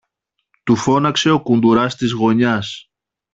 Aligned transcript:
του 0.63 0.75
φώναξε 0.75 1.29
ο 1.29 1.41
κουντουράς 1.41 1.95
της 1.95 2.11
γωνιάς. 2.11 2.91